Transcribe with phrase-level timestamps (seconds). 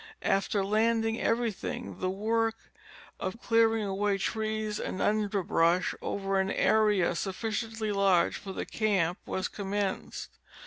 [0.23, 2.55] After landing everything, the work
[3.19, 9.47] of clearing away trees and underbrush over an area sufficiently large for the camp was
[9.47, 10.39] commenced.